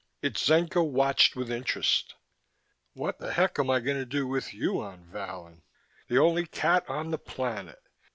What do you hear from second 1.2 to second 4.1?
with interest. "What the heck am I going to